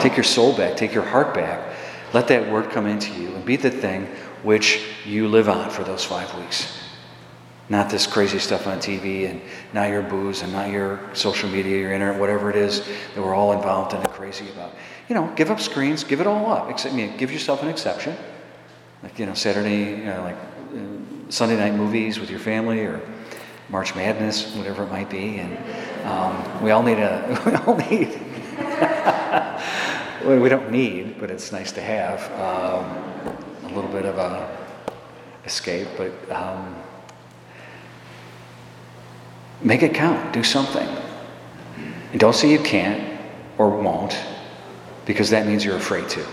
Take 0.00 0.16
your 0.16 0.24
soul 0.24 0.56
back. 0.56 0.76
Take 0.76 0.94
your 0.94 1.04
heart 1.04 1.34
back 1.34 1.70
let 2.12 2.28
that 2.28 2.50
word 2.50 2.70
come 2.70 2.86
into 2.86 3.12
you 3.20 3.34
and 3.34 3.44
be 3.44 3.56
the 3.56 3.70
thing 3.70 4.06
which 4.42 4.84
you 5.04 5.28
live 5.28 5.48
on 5.48 5.70
for 5.70 5.84
those 5.84 6.04
five 6.04 6.32
weeks. 6.38 6.78
Not 7.68 7.88
this 7.88 8.06
crazy 8.06 8.40
stuff 8.40 8.66
on 8.66 8.78
TV 8.78 9.30
and 9.30 9.40
not 9.72 9.90
your 9.90 10.02
booze 10.02 10.42
and 10.42 10.52
not 10.52 10.70
your 10.70 10.98
social 11.12 11.48
media, 11.48 11.78
your 11.78 11.92
internet, 11.92 12.18
whatever 12.18 12.50
it 12.50 12.56
is 12.56 12.84
that 13.14 13.22
we're 13.22 13.34
all 13.34 13.52
involved 13.52 13.92
in 13.92 14.00
and 14.00 14.10
crazy 14.10 14.48
about. 14.48 14.74
You 15.08 15.14
know, 15.14 15.32
give 15.36 15.52
up 15.52 15.60
screens, 15.60 16.02
give 16.02 16.20
it 16.20 16.26
all 16.26 16.50
up. 16.50 16.68
Except, 16.68 16.92
I 16.92 16.96
mean, 16.96 17.16
give 17.16 17.30
yourself 17.30 17.62
an 17.62 17.68
exception. 17.68 18.16
Like, 19.04 19.18
you 19.20 19.26
know, 19.26 19.34
Saturday, 19.34 19.98
you 19.98 20.04
know, 20.04 20.22
like 20.22 20.49
Sunday 21.30 21.56
night 21.56 21.74
movies 21.74 22.18
with 22.18 22.30
your 22.30 22.40
family 22.40 22.80
or 22.80 23.00
March 23.68 23.94
Madness, 23.94 24.54
whatever 24.56 24.82
it 24.82 24.90
might 24.90 25.08
be. 25.08 25.38
And 25.38 25.56
um, 26.06 26.62
we 26.62 26.70
all 26.70 26.82
need 26.82 26.98
a, 26.98 27.40
we 27.46 27.54
all 27.54 27.76
need, 27.76 28.08
we 30.42 30.48
don't 30.48 30.70
need, 30.70 31.18
but 31.18 31.30
it's 31.30 31.52
nice 31.52 31.72
to 31.72 31.80
have 31.80 32.20
um, 32.32 33.70
a 33.70 33.74
little 33.74 33.90
bit 33.90 34.04
of 34.04 34.18
a 34.18 34.58
escape. 35.44 35.88
But 35.96 36.12
um, 36.30 36.76
Make 39.62 39.82
it 39.82 39.94
count. 39.94 40.32
Do 40.32 40.42
something. 40.42 40.88
And 42.12 42.20
don't 42.20 42.34
say 42.34 42.50
you 42.50 42.58
can't 42.58 43.20
or 43.58 43.68
won't, 43.68 44.16
because 45.04 45.30
that 45.30 45.46
means 45.46 45.64
you're 45.64 45.76
afraid 45.76 46.08
to. 46.10 46.26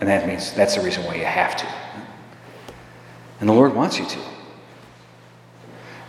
And 0.00 0.08
that 0.08 0.26
means 0.26 0.52
that's 0.52 0.74
the 0.74 0.82
reason 0.82 1.04
why 1.04 1.14
you 1.14 1.24
have 1.24 1.56
to. 1.56 1.66
And 3.40 3.48
the 3.48 3.52
Lord 3.52 3.74
wants 3.74 3.98
you 3.98 4.06
to. 4.06 4.18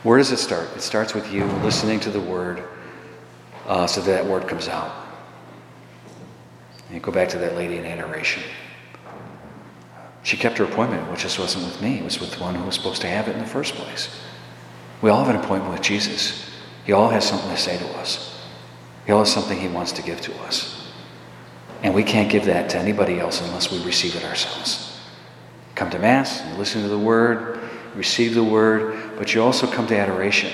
Where 0.04 0.18
does 0.18 0.32
it 0.32 0.38
start? 0.38 0.70
It 0.76 0.82
starts 0.82 1.14
with 1.14 1.32
you 1.32 1.46
listening 1.64 2.00
to 2.02 2.10
the 2.10 2.22
word 2.22 2.64
uh, 3.68 3.86
so 3.86 4.02
that, 4.02 4.12
that 4.12 4.26
word 4.26 4.48
comes 4.48 4.68
out. 4.68 4.92
And 6.90 7.02
go 7.04 7.12
back 7.12 7.30
to 7.30 7.38
that 7.38 7.56
lady 7.56 7.78
in 7.78 7.86
adoration. 7.86 8.44
She 10.24 10.38
kept 10.38 10.58
her 10.58 10.64
appointment, 10.64 11.10
which 11.12 11.22
just 11.22 11.38
wasn't 11.38 11.66
with 11.66 11.82
me, 11.82 12.00
it 12.00 12.04
was 12.04 12.20
with 12.20 12.32
the 12.32 12.42
one 12.42 12.56
who 12.56 12.64
was 12.64 12.76
supposed 12.76 13.02
to 13.02 13.08
have 13.08 13.28
it 13.28 13.34
in 13.34 13.40
the 13.40 13.46
first 13.46 13.76
place. 13.76 14.10
We 15.02 15.10
all 15.10 15.24
have 15.24 15.34
an 15.34 15.42
appointment 15.42 15.74
with 15.74 15.82
Jesus. 15.82 16.50
He 16.86 16.94
all 16.94 17.10
has 17.10 17.28
something 17.28 17.50
to 17.50 17.58
say 17.58 17.78
to 17.78 17.88
us. 18.00 18.42
He 19.06 19.12
all 19.12 19.20
has 19.20 19.32
something 19.32 19.58
He 19.58 19.68
wants 19.68 19.92
to 19.94 20.02
give 20.02 20.20
to 20.22 20.36
us. 20.42 20.92
And 21.84 21.94
we 21.94 22.04
can't 22.04 22.30
give 22.30 22.46
that 22.46 22.70
to 22.72 22.78
anybody 22.78 23.20
else 23.20 23.42
unless 23.42 23.72
we 23.72 23.82
receive 23.84 24.16
it 24.16 24.26
ourselves. 24.26 24.89
Come 25.80 25.90
to 25.92 26.00
Mass, 26.00 26.42
and 26.42 26.58
listen 26.58 26.82
to 26.82 26.90
the 26.90 27.00
Word, 27.00 27.58
receive 27.96 28.36
the 28.36 28.44
Word, 28.44 29.16
but 29.18 29.34
you 29.34 29.42
also 29.42 29.66
come 29.66 29.88
to 29.88 29.98
adoration, 29.98 30.52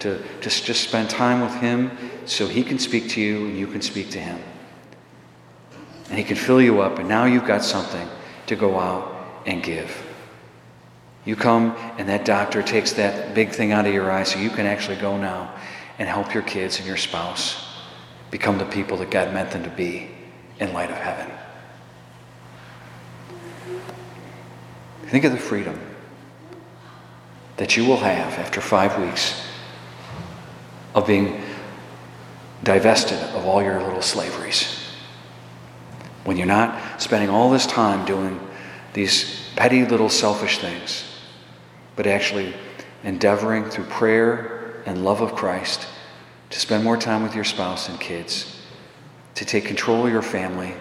to 0.00 0.22
just, 0.42 0.66
just 0.66 0.86
spend 0.86 1.08
time 1.08 1.40
with 1.40 1.54
Him 1.54 1.96
so 2.26 2.46
He 2.46 2.62
can 2.62 2.78
speak 2.78 3.08
to 3.12 3.20
you 3.22 3.46
and 3.46 3.58
you 3.58 3.66
can 3.68 3.80
speak 3.80 4.10
to 4.10 4.20
Him. 4.20 4.38
And 6.10 6.18
He 6.18 6.24
can 6.24 6.36
fill 6.36 6.60
you 6.60 6.82
up, 6.82 6.98
and 6.98 7.08
now 7.08 7.24
you've 7.24 7.46
got 7.46 7.64
something 7.64 8.06
to 8.48 8.54
go 8.54 8.78
out 8.78 9.16
and 9.46 9.62
give. 9.62 9.90
You 11.24 11.36
come 11.36 11.74
and 11.96 12.06
that 12.10 12.26
doctor 12.26 12.62
takes 12.62 12.92
that 12.92 13.34
big 13.34 13.52
thing 13.52 13.72
out 13.72 13.86
of 13.86 13.94
your 13.94 14.12
eye 14.12 14.24
so 14.24 14.38
you 14.38 14.50
can 14.50 14.66
actually 14.66 14.98
go 14.98 15.16
now 15.16 15.54
and 15.98 16.06
help 16.06 16.34
your 16.34 16.42
kids 16.42 16.76
and 16.76 16.86
your 16.86 16.98
spouse 16.98 17.66
become 18.30 18.58
the 18.58 18.66
people 18.66 18.98
that 18.98 19.10
God 19.10 19.32
meant 19.32 19.52
them 19.52 19.64
to 19.64 19.70
be 19.70 20.10
in 20.60 20.74
light 20.74 20.90
of 20.90 20.98
heaven. 20.98 21.32
Think 25.08 25.24
of 25.24 25.32
the 25.32 25.38
freedom 25.38 25.78
that 27.56 27.76
you 27.76 27.84
will 27.84 27.98
have 27.98 28.34
after 28.34 28.60
five 28.60 28.98
weeks 28.98 29.42
of 30.94 31.06
being 31.06 31.40
divested 32.64 33.18
of 33.18 33.46
all 33.46 33.62
your 33.62 33.80
little 33.80 34.02
slaveries. 34.02 34.82
When 36.24 36.36
you're 36.36 36.46
not 36.46 37.00
spending 37.00 37.30
all 37.30 37.50
this 37.50 37.66
time 37.66 38.04
doing 38.04 38.40
these 38.94 39.48
petty 39.54 39.84
little 39.86 40.08
selfish 40.08 40.58
things 40.58 41.04
but 41.96 42.06
actually 42.06 42.54
endeavoring 43.04 43.64
through 43.64 43.84
prayer 43.84 44.82
and 44.86 45.04
love 45.04 45.20
of 45.20 45.34
Christ 45.34 45.86
to 46.50 46.60
spend 46.60 46.84
more 46.84 46.96
time 46.96 47.22
with 47.22 47.34
your 47.34 47.44
spouse 47.44 47.88
and 47.88 47.98
kids, 47.98 48.60
to 49.34 49.44
take 49.44 49.64
control 49.64 50.06
of 50.06 50.12
your 50.12 50.22
family, 50.22 50.74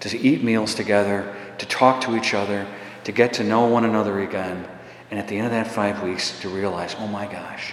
to 0.00 0.18
eat 0.18 0.42
meals 0.42 0.74
together, 0.74 1.34
to 1.58 1.66
talk 1.66 2.00
to 2.02 2.16
each 2.16 2.34
other, 2.34 2.66
to 3.04 3.12
get 3.12 3.34
to 3.34 3.44
know 3.44 3.66
one 3.66 3.84
another 3.84 4.20
again, 4.20 4.66
and 5.10 5.18
at 5.18 5.28
the 5.28 5.36
end 5.36 5.46
of 5.46 5.52
that 5.52 5.66
five 5.66 6.02
weeks, 6.02 6.38
to 6.40 6.48
realize, 6.48 6.94
oh 6.98 7.06
my 7.06 7.26
gosh, 7.26 7.72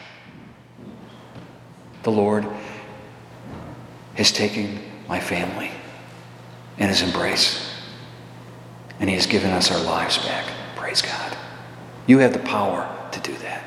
the 2.03 2.11
Lord 2.11 2.45
has 4.15 4.31
taken 4.31 4.79
my 5.07 5.19
family 5.19 5.71
in 6.77 6.89
his 6.89 7.01
embrace, 7.01 7.69
and 8.99 9.09
he 9.09 9.15
has 9.15 9.27
given 9.27 9.51
us 9.51 9.71
our 9.71 9.83
lives 9.83 10.17
back. 10.19 10.45
Praise 10.75 11.01
God. 11.01 11.37
You 12.07 12.19
have 12.19 12.33
the 12.33 12.39
power 12.39 12.87
to 13.11 13.19
do 13.19 13.33
that. 13.37 13.63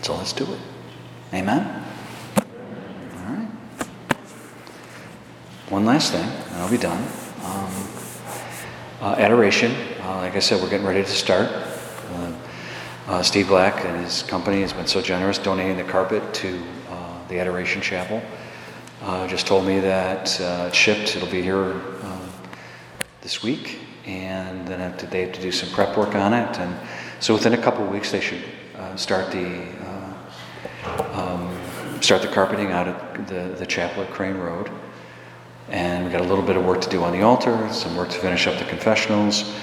So 0.00 0.16
let's 0.16 0.32
do 0.32 0.44
it. 0.44 0.58
Amen? 1.32 1.84
All 2.36 3.34
right. 3.34 3.48
One 5.68 5.84
last 5.86 6.12
thing, 6.12 6.28
and 6.28 6.56
I'll 6.56 6.70
be 6.70 6.76
done. 6.76 7.06
Um, 7.44 7.70
adoration. 9.02 9.72
Uh, 10.00 10.18
like 10.18 10.34
I 10.34 10.38
said, 10.38 10.62
we're 10.62 10.70
getting 10.70 10.86
ready 10.86 11.02
to 11.02 11.08
start. 11.08 11.48
Uh, 11.50 12.32
uh 13.08 13.22
Steve 13.22 13.48
Black 13.48 13.84
and 13.84 14.04
his 14.04 14.22
company 14.22 14.60
has 14.60 14.72
been 14.72 14.86
so 14.86 15.00
generous 15.02 15.38
donating 15.38 15.76
the 15.76 15.84
carpet 15.84 16.22
to 16.34 16.62
uh, 16.90 17.28
the 17.28 17.38
Adoration 17.38 17.82
Chapel. 17.82 18.22
Uh, 19.02 19.26
just 19.26 19.46
told 19.46 19.66
me 19.66 19.80
that 19.80 20.40
it 20.40 20.74
shipped. 20.74 21.16
It'll 21.16 21.28
be 21.28 21.42
here 21.42 21.80
this 23.22 23.42
week 23.42 23.78
and 24.04 24.66
then 24.66 24.80
have 24.80 24.98
to, 24.98 25.06
they 25.06 25.22
have 25.22 25.32
to 25.32 25.40
do 25.40 25.52
some 25.52 25.68
prep 25.70 25.96
work 25.96 26.14
on 26.14 26.32
it. 26.32 26.58
And 26.58 26.76
so 27.20 27.34
within 27.34 27.54
a 27.54 27.58
couple 27.58 27.84
of 27.84 27.90
weeks, 27.90 28.10
they 28.10 28.20
should 28.20 28.42
uh, 28.76 28.96
start 28.96 29.30
the 29.30 29.66
uh, 29.84 31.12
um, 31.12 31.58
start 32.00 32.22
the 32.22 32.28
carpeting 32.28 32.72
out 32.72 32.88
at 32.88 33.28
the, 33.28 33.54
the 33.56 33.66
chapel 33.66 34.02
at 34.02 34.10
Crane 34.10 34.36
Road. 34.36 34.70
And 35.68 36.04
we 36.04 36.10
got 36.10 36.20
a 36.20 36.24
little 36.24 36.44
bit 36.44 36.56
of 36.56 36.64
work 36.64 36.80
to 36.82 36.90
do 36.90 37.02
on 37.02 37.12
the 37.12 37.22
altar, 37.22 37.68
some 37.72 37.96
work 37.96 38.10
to 38.10 38.18
finish 38.18 38.46
up 38.46 38.58
the 38.58 38.64
confessionals, 38.64 39.54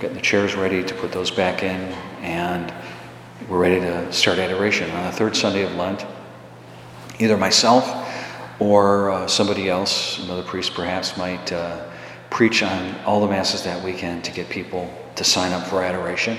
getting 0.00 0.16
the 0.16 0.22
chairs 0.22 0.54
ready 0.54 0.84
to 0.84 0.94
put 0.94 1.12
those 1.12 1.30
back 1.30 1.62
in, 1.62 1.80
and 2.20 2.72
we're 3.48 3.58
ready 3.58 3.80
to 3.80 4.12
start 4.12 4.38
adoration 4.38 4.90
on 4.90 5.04
the 5.04 5.12
third 5.12 5.36
Sunday 5.36 5.62
of 5.62 5.74
Lent. 5.74 6.04
Either 7.18 7.36
myself 7.36 8.06
or 8.58 9.10
uh, 9.10 9.26
somebody 9.26 9.68
else, 9.68 10.18
another 10.24 10.42
priest 10.42 10.74
perhaps, 10.74 11.16
might 11.16 11.52
uh, 11.52 11.86
preach 12.30 12.62
on 12.62 12.94
all 13.04 13.20
the 13.20 13.28
masses 13.28 13.62
that 13.64 13.82
weekend 13.82 14.24
to 14.24 14.32
get 14.32 14.48
people 14.48 14.92
to 15.14 15.24
sign 15.24 15.52
up 15.52 15.66
for 15.66 15.82
adoration. 15.82 16.36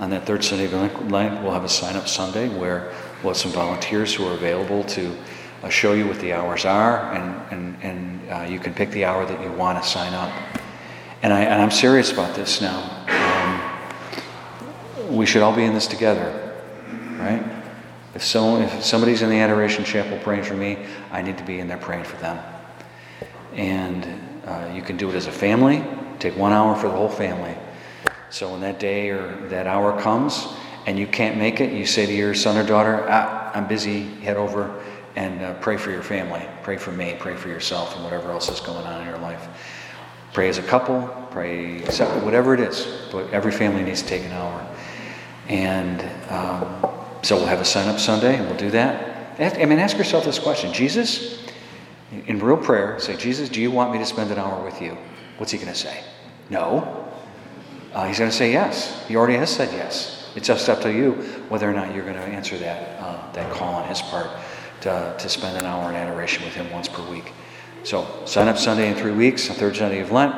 On 0.00 0.10
that 0.10 0.26
third 0.26 0.44
Sunday 0.44 0.66
of 0.66 0.72
Lent, 1.10 1.42
we'll 1.42 1.52
have 1.52 1.64
a 1.64 1.68
sign 1.68 1.96
up 1.96 2.08
Sunday 2.08 2.48
where 2.48 2.92
we'll 3.22 3.32
have 3.32 3.36
some 3.36 3.50
volunteers 3.50 4.14
who 4.14 4.26
are 4.26 4.34
available 4.34 4.84
to 4.84 5.16
uh, 5.62 5.68
show 5.68 5.92
you 5.92 6.06
what 6.06 6.18
the 6.20 6.32
hours 6.32 6.64
are, 6.64 7.12
and, 7.12 7.52
and, 7.52 7.82
and 7.82 8.30
uh, 8.30 8.46
you 8.48 8.60
can 8.60 8.74
pick 8.74 8.90
the 8.90 9.04
hour 9.04 9.26
that 9.26 9.40
you 9.42 9.50
want 9.52 9.82
to 9.82 9.88
sign 9.88 10.14
up. 10.14 10.32
And, 11.22 11.32
I, 11.32 11.42
and 11.42 11.60
I'm 11.60 11.70
serious 11.70 12.12
about 12.12 12.36
this 12.36 12.60
now. 12.60 12.78
Um, 13.08 15.16
we 15.16 15.26
should 15.26 15.42
all 15.42 15.54
be 15.54 15.64
in 15.64 15.74
this 15.74 15.86
together, 15.86 16.54
right? 17.18 17.42
If, 18.14 18.22
so, 18.22 18.60
if 18.60 18.84
somebody's 18.84 19.22
in 19.22 19.30
the 19.30 19.40
Adoration 19.40 19.84
Chapel 19.84 20.18
praying 20.18 20.44
for 20.44 20.54
me, 20.54 20.78
I 21.10 21.22
need 21.22 21.38
to 21.38 21.44
be 21.44 21.58
in 21.58 21.68
there 21.68 21.78
praying 21.78 22.04
for 22.04 22.16
them. 22.16 22.42
And 23.54 24.06
uh, 24.46 24.70
you 24.74 24.82
can 24.82 24.96
do 24.96 25.10
it 25.10 25.14
as 25.14 25.26
a 25.26 25.32
family, 25.32 25.84
take 26.18 26.36
one 26.36 26.52
hour 26.52 26.76
for 26.76 26.88
the 26.88 26.94
whole 26.94 27.08
family. 27.08 27.56
So 28.30 28.52
when 28.52 28.60
that 28.60 28.78
day 28.78 29.10
or 29.10 29.48
that 29.48 29.66
hour 29.66 29.98
comes 30.00 30.46
and 30.86 30.98
you 30.98 31.06
can't 31.06 31.36
make 31.36 31.60
it, 31.60 31.72
you 31.72 31.86
say 31.86 32.06
to 32.06 32.12
your 32.12 32.34
son 32.34 32.56
or 32.56 32.66
daughter, 32.66 33.06
ah, 33.08 33.50
I'm 33.54 33.66
busy, 33.66 34.02
head 34.02 34.36
over 34.36 34.82
and 35.18 35.42
uh, 35.42 35.54
pray 35.54 35.76
for 35.76 35.90
your 35.90 36.02
family. 36.02 36.46
Pray 36.62 36.76
for 36.76 36.92
me, 36.92 37.16
pray 37.18 37.34
for 37.34 37.48
yourself, 37.48 37.96
and 37.96 38.04
whatever 38.04 38.30
else 38.30 38.48
is 38.48 38.60
going 38.60 38.86
on 38.86 39.00
in 39.02 39.08
your 39.08 39.18
life. 39.18 39.48
Pray 40.32 40.48
as 40.48 40.58
a 40.58 40.62
couple, 40.62 41.08
pray 41.32 41.84
separate, 41.86 42.22
whatever 42.22 42.54
it 42.54 42.60
is. 42.60 42.86
But 43.10 43.28
every 43.32 43.50
family 43.50 43.82
needs 43.82 44.00
to 44.00 44.08
take 44.08 44.22
an 44.22 44.30
hour. 44.30 44.64
And 45.48 46.02
um, 46.30 46.94
so 47.22 47.34
we'll 47.36 47.46
have 47.46 47.60
a 47.60 47.64
sign 47.64 47.88
up 47.88 47.98
Sunday, 47.98 48.36
and 48.36 48.46
we'll 48.46 48.58
do 48.58 48.70
that. 48.70 49.40
I 49.40 49.64
mean, 49.64 49.80
ask 49.80 49.98
yourself 49.98 50.24
this 50.24 50.38
question 50.38 50.72
Jesus, 50.72 51.44
in 52.28 52.38
real 52.38 52.56
prayer, 52.56 53.00
say, 53.00 53.16
Jesus, 53.16 53.48
do 53.48 53.60
you 53.60 53.72
want 53.72 53.90
me 53.90 53.98
to 53.98 54.06
spend 54.06 54.30
an 54.30 54.38
hour 54.38 54.64
with 54.64 54.80
you? 54.80 54.96
What's 55.38 55.50
he 55.50 55.58
going 55.58 55.72
to 55.72 55.78
say? 55.78 56.04
No. 56.48 57.10
Uh, 57.92 58.06
he's 58.06 58.20
going 58.20 58.30
to 58.30 58.36
say 58.36 58.52
yes. 58.52 59.04
He 59.08 59.16
already 59.16 59.34
has 59.34 59.50
said 59.50 59.72
yes. 59.72 60.30
It's 60.36 60.46
just 60.46 60.68
up 60.68 60.80
to 60.82 60.92
you 60.92 61.14
whether 61.48 61.68
or 61.68 61.72
not 61.72 61.92
you're 61.92 62.04
going 62.04 62.14
to 62.14 62.22
answer 62.22 62.56
that, 62.58 63.00
uh, 63.00 63.32
that 63.32 63.52
call 63.52 63.74
on 63.74 63.88
his 63.88 64.00
part 64.02 64.28
to, 64.80 65.14
to 65.18 65.28
spend 65.28 65.56
an 65.56 65.64
hour 65.64 65.90
in 65.90 65.96
adoration 65.96 66.44
with 66.44 66.54
him 66.54 66.70
once 66.70 66.88
per 66.88 67.02
week. 67.10 67.32
So 67.84 68.06
sign 68.24 68.48
up 68.48 68.58
Sunday 68.58 68.88
in 68.88 68.94
three 68.94 69.12
weeks, 69.12 69.48
the 69.48 69.54
third 69.54 69.76
Sunday 69.76 70.00
of 70.00 70.10
Lent, 70.10 70.34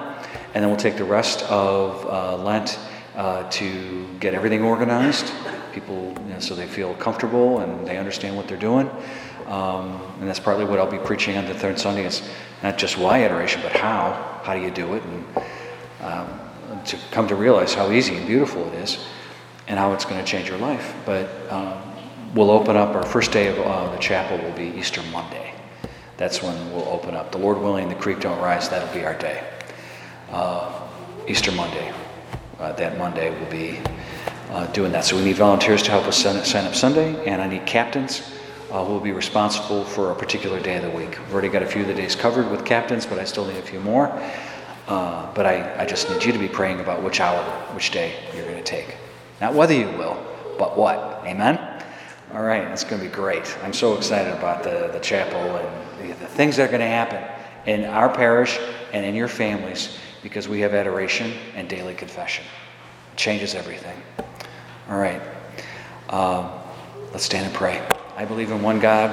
and 0.54 0.62
then 0.62 0.68
we'll 0.68 0.78
take 0.78 0.96
the 0.96 1.04
rest 1.04 1.42
of 1.44 2.06
uh, 2.06 2.36
Lent 2.36 2.78
uh, 3.16 3.48
to 3.50 4.06
get 4.20 4.34
everything 4.34 4.62
organized. 4.62 5.32
People, 5.72 6.14
you 6.26 6.34
know, 6.34 6.40
so 6.40 6.54
they 6.54 6.66
feel 6.66 6.94
comfortable 6.94 7.60
and 7.60 7.86
they 7.86 7.96
understand 7.96 8.36
what 8.36 8.46
they're 8.48 8.56
doing. 8.56 8.90
Um, 9.46 10.00
and 10.20 10.28
that's 10.28 10.40
partly 10.40 10.64
what 10.64 10.78
I'll 10.78 10.90
be 10.90 10.98
preaching 10.98 11.36
on 11.36 11.46
the 11.46 11.54
third 11.54 11.78
Sunday 11.78 12.04
is 12.04 12.22
not 12.62 12.78
just 12.78 12.98
why 12.98 13.24
adoration, 13.24 13.62
but 13.62 13.72
how. 13.72 14.40
How 14.42 14.54
do 14.54 14.60
you 14.60 14.70
do 14.70 14.94
it? 14.94 15.02
And 15.02 15.24
um, 16.02 16.40
to 16.84 16.96
come 17.10 17.26
to 17.28 17.34
realize 17.34 17.74
how 17.74 17.90
easy 17.90 18.16
and 18.16 18.26
beautiful 18.26 18.66
it 18.68 18.74
is. 18.74 18.98
and 19.70 19.78
how 19.78 19.92
it's 19.92 20.04
going 20.04 20.22
to 20.22 20.28
change 20.28 20.48
your 20.48 20.58
life. 20.58 20.94
But 21.06 21.28
um, 21.48 21.80
we'll 22.34 22.50
open 22.50 22.76
up, 22.76 22.94
our 22.94 23.04
first 23.04 23.32
day 23.32 23.48
of 23.48 23.58
uh, 23.58 23.90
the 23.90 23.98
chapel 23.98 24.38
will 24.38 24.56
be 24.56 24.78
Easter 24.78 25.02
Monday. 25.12 25.54
That's 26.16 26.42
when 26.42 26.72
we'll 26.72 26.88
open 26.88 27.14
up. 27.14 27.32
The 27.32 27.38
Lord 27.38 27.58
willing, 27.58 27.88
the 27.88 27.94
creek 27.94 28.20
don't 28.20 28.40
rise, 28.40 28.68
that'll 28.68 28.92
be 28.94 29.04
our 29.04 29.18
day. 29.18 29.42
Uh, 30.30 30.88
Easter 31.26 31.52
Monday. 31.52 31.92
Uh, 32.58 32.72
that 32.72 32.98
Monday 32.98 33.30
we'll 33.30 33.50
be 33.50 33.80
uh, 34.50 34.66
doing 34.72 34.92
that. 34.92 35.04
So 35.04 35.16
we 35.16 35.24
need 35.24 35.36
volunteers 35.36 35.82
to 35.84 35.90
help 35.90 36.04
us 36.04 36.18
sign, 36.18 36.44
sign 36.44 36.66
up 36.66 36.74
Sunday, 36.74 37.24
and 37.24 37.40
I 37.40 37.48
need 37.48 37.64
captains 37.66 38.20
uh, 38.70 38.84
who 38.84 38.92
will 38.92 39.00
be 39.00 39.12
responsible 39.12 39.84
for 39.84 40.10
a 40.10 40.14
particular 40.14 40.60
day 40.60 40.76
of 40.76 40.82
the 40.82 40.90
week. 40.90 41.18
I've 41.18 41.32
already 41.32 41.48
got 41.48 41.62
a 41.62 41.66
few 41.66 41.82
of 41.82 41.88
the 41.88 41.94
days 41.94 42.14
covered 42.14 42.50
with 42.50 42.66
captains, 42.66 43.06
but 43.06 43.18
I 43.18 43.24
still 43.24 43.46
need 43.46 43.56
a 43.56 43.62
few 43.62 43.80
more. 43.80 44.08
Uh, 44.88 45.32
but 45.34 45.46
I, 45.46 45.82
I 45.82 45.86
just 45.86 46.10
need 46.10 46.24
you 46.24 46.32
to 46.32 46.38
be 46.38 46.48
praying 46.48 46.80
about 46.80 47.02
which 47.02 47.20
hour, 47.20 47.42
which 47.74 47.92
day 47.92 48.12
you're 48.34 48.44
going 48.44 48.56
to 48.56 48.62
take. 48.62 48.96
Not 49.40 49.54
whether 49.54 49.72
you 49.72 49.86
will, 49.86 50.22
but 50.58 50.76
what. 50.76 51.22
Amen? 51.24 51.69
All 52.32 52.42
right, 52.42 52.62
that's 52.68 52.84
going 52.84 53.02
to 53.02 53.08
be 53.08 53.12
great. 53.12 53.56
I'm 53.64 53.72
so 53.72 53.96
excited 53.96 54.32
about 54.32 54.62
the, 54.62 54.88
the 54.92 55.00
chapel 55.00 55.56
and 55.56 56.10
the, 56.10 56.14
the 56.14 56.26
things 56.26 56.56
that 56.56 56.68
are 56.68 56.68
going 56.68 56.80
to 56.80 56.86
happen 56.86 57.20
in 57.66 57.84
our 57.84 58.08
parish 58.08 58.56
and 58.92 59.04
in 59.04 59.16
your 59.16 59.26
families 59.26 59.98
because 60.22 60.46
we 60.46 60.60
have 60.60 60.72
adoration 60.72 61.32
and 61.56 61.68
daily 61.68 61.94
confession. 61.94 62.44
It 63.12 63.16
changes 63.16 63.56
everything. 63.56 64.00
All 64.88 64.98
right. 64.98 65.20
Um, 66.08 66.50
let's 67.10 67.24
stand 67.24 67.46
and 67.46 67.54
pray. 67.54 67.84
I 68.16 68.24
believe 68.24 68.52
in 68.52 68.62
one 68.62 68.78
God 68.78 69.10